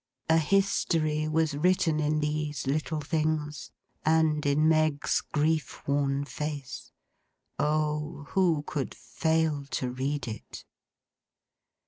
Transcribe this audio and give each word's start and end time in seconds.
A 0.29 0.39
history 0.39 1.27
was 1.27 1.53
written 1.53 1.99
in 1.99 2.21
these 2.21 2.65
little 2.65 3.01
things, 3.01 3.69
and 4.03 4.43
in 4.47 4.67
Meg's 4.67 5.21
grief 5.31 5.87
worn 5.87 6.25
face. 6.25 6.91
Oh! 7.59 8.23
who 8.29 8.63
could 8.65 8.95
fail 8.95 9.63
to 9.69 9.91
read 9.91 10.27
it! 10.27 10.65